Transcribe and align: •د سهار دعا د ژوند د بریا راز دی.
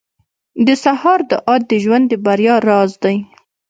•د 0.65 0.67
سهار 0.83 1.19
دعا 1.29 1.55
د 1.69 1.71
ژوند 1.83 2.05
د 2.09 2.13
بریا 2.25 2.55
راز 2.67 2.91
دی. 3.03 3.17